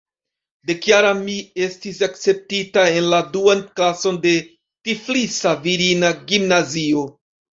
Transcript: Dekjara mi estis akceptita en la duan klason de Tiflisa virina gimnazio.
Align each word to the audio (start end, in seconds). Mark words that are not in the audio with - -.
Dekjara 0.67 1.09
mi 1.17 1.33
estis 1.65 1.99
akceptita 2.07 2.85
en 2.93 3.09
la 3.15 3.19
duan 3.35 3.61
klason 3.81 4.17
de 4.25 4.33
Tiflisa 4.89 5.55
virina 5.67 6.11
gimnazio. 6.33 7.07